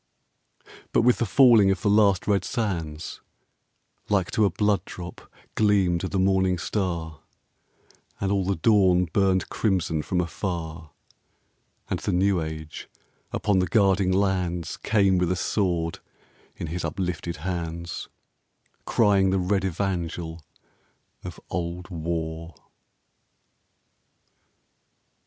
But 0.93 1.03
with 1.03 1.19
the 1.19 1.27
falling 1.27 1.69
of 1.69 1.83
the 1.83 1.87
last 1.91 2.25
red 2.25 2.43
sands, 2.43 3.21
Like 4.09 4.31
to 4.31 4.45
a 4.45 4.49
blood 4.49 4.83
drop 4.83 5.31
gleamed 5.53 6.01
the 6.01 6.17
morning 6.17 6.57
star; 6.57 7.19
And 8.19 8.31
all 8.31 8.43
the 8.43 8.55
dawn 8.55 9.05
burned 9.13 9.49
crimson 9.49 10.01
from 10.01 10.19
afar; 10.19 10.89
And 11.87 11.99
the 11.99 12.11
new 12.13 12.41
age 12.41 12.89
upon 13.31 13.59
the 13.59 13.67
guarding 13.67 14.11
lands 14.11 14.75
Came 14.75 15.19
with 15.19 15.31
a 15.31 15.35
sword 15.35 15.99
in 16.57 16.65
his 16.65 16.83
uplifted 16.83 17.35
hands, 17.45 18.09
Crying 18.85 19.29
the 19.29 19.37
red 19.37 19.63
evangel 19.63 20.43
of 21.23 21.39
old 21.51 21.91
War. 21.91 22.55